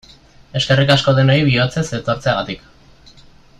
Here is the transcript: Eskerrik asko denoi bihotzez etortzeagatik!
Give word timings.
Eskerrik 0.59 0.93
asko 0.95 1.13
denoi 1.19 1.37
bihotzez 1.49 1.85
etortzeagatik! 1.99 2.67